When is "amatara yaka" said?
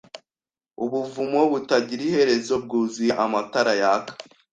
3.25-4.13